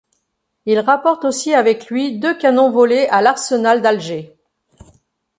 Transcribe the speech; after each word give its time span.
Il 0.65 0.79
rapporte 0.79 1.25
aussi 1.25 1.53
avec 1.53 1.91
lui 1.91 2.17
deux 2.17 2.35
canons 2.35 2.71
volés 2.71 3.05
à 3.11 3.21
l'arsenal 3.21 3.83
d'Alger. 3.83 4.35